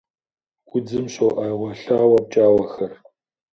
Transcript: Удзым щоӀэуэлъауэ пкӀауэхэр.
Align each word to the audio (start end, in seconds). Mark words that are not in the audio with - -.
Удзым 0.75 1.05
щоӀэуэлъауэ 1.13 2.17
пкӀауэхэр. 2.25 2.91